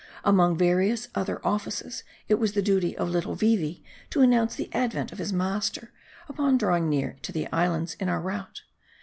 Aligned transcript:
Among 0.23 0.57
various 0.57 1.09
other 1.13 1.39
offices, 1.45 2.03
it 2.27 2.39
was 2.39 2.53
the 2.53 2.63
duty 2.63 2.97
of 2.97 3.07
little 3.11 3.35
Vee 3.35 3.55
Vee 3.55 3.83
to 4.09 4.21
announce 4.21 4.55
the 4.55 4.73
advent 4.73 5.11
of 5.11 5.19
his 5.19 5.31
master, 5.31 5.91
upon 6.27 6.57
draw 6.57 6.77
ing 6.77 6.89
near 6.89 7.17
to 7.21 7.31
the 7.31 7.45
islands 7.53 7.93
in 7.99 8.09
our 8.09 8.19
route. 8.19 8.61